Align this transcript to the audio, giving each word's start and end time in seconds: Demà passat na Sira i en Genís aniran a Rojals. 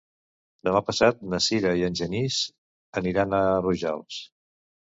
Demà 0.69 0.79
passat 0.87 1.19
na 1.33 1.39
Sira 1.49 1.75
i 1.81 1.85
en 1.89 1.99
Genís 2.01 2.39
aniran 3.03 3.39
a 3.41 3.43
Rojals. 3.63 4.19